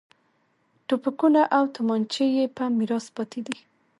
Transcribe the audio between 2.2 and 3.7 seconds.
یې په میراث پاتې دي.